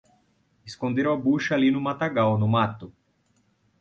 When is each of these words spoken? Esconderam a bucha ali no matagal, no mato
Esconderam 0.65 1.13
a 1.13 1.15
bucha 1.15 1.53
ali 1.53 1.69
no 1.69 1.79
matagal, 1.79 2.35
no 2.39 2.47
mato 2.47 2.91